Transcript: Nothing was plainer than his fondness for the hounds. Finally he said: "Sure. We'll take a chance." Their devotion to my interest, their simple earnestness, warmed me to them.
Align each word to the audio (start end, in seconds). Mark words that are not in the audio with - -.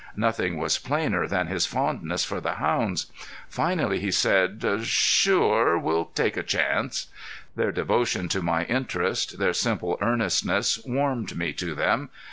Nothing 0.17 0.57
was 0.57 0.79
plainer 0.79 1.27
than 1.27 1.45
his 1.45 1.67
fondness 1.67 2.25
for 2.25 2.41
the 2.41 2.53
hounds. 2.53 3.11
Finally 3.47 3.99
he 3.99 4.09
said: 4.09 4.65
"Sure. 4.81 5.77
We'll 5.77 6.05
take 6.15 6.35
a 6.35 6.41
chance." 6.41 7.05
Their 7.55 7.71
devotion 7.71 8.27
to 8.29 8.41
my 8.41 8.63
interest, 8.63 9.37
their 9.37 9.53
simple 9.53 9.99
earnestness, 10.01 10.79
warmed 10.85 11.37
me 11.37 11.53
to 11.53 11.75
them. 11.75 12.09